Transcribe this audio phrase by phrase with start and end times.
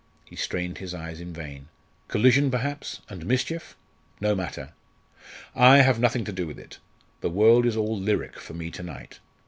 [0.25, 1.67] he strained his eyes in vain
[2.07, 3.75] "Collision perhaps and mischief?
[4.19, 4.73] No matter!
[5.53, 6.79] I have nothing to do with it.
[7.19, 9.19] The world is all lyric for me to night.